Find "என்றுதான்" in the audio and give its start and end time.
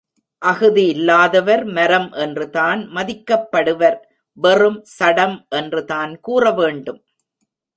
2.23-2.81, 5.49-6.19